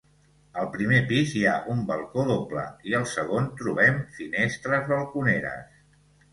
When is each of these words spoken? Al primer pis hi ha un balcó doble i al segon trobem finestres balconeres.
Al 0.61 0.69
primer 0.75 1.01
pis 1.11 1.33
hi 1.39 1.43
ha 1.49 1.53
un 1.73 1.83
balcó 1.91 2.25
doble 2.31 2.65
i 2.93 2.97
al 3.01 3.07
segon 3.13 3.53
trobem 3.61 4.03
finestres 4.19 4.93
balconeres. 4.97 5.81